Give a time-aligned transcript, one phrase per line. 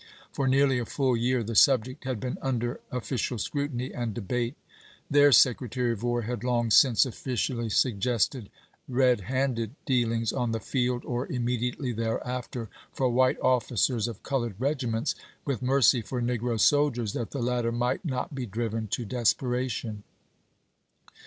[0.31, 4.55] For nearly a full year the subject had been under of ficial scrutiny and debate.
[5.11, 8.49] Their Secretary of War had long since officially suggested
[8.89, 15.13] "red handed" dealings" on the field or immediately thereafter" for white officers of colored regiments,
[15.45, 20.01] with mercy for negro soldiers, that the latter might not be driven to desperation.